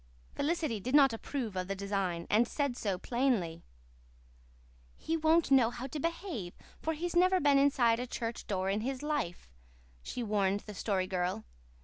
Felicity 0.33 0.79
did 0.79 0.95
not 0.95 1.13
approve 1.13 1.55
of 1.55 1.67
the 1.67 1.75
design, 1.75 2.25
and 2.27 2.47
said 2.47 2.75
so 2.75 2.97
plainly. 2.97 3.61
"He 4.97 5.15
won't 5.15 5.51
know 5.51 5.69
how 5.69 5.85
to 5.85 5.99
behave, 5.99 6.55
for 6.81 6.93
he's 6.95 7.15
never 7.15 7.39
been 7.39 7.59
inside 7.59 7.99
a 7.99 8.07
church 8.07 8.47
door 8.47 8.67
in 8.67 8.81
his 8.81 9.03
life," 9.03 9.47
she 10.01 10.23
warned 10.23 10.61
the 10.61 10.73
Story 10.73 11.05
Girl. 11.05 11.45